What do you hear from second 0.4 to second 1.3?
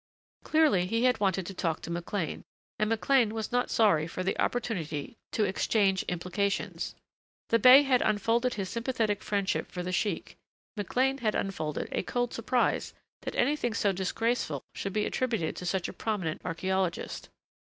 Clearly he had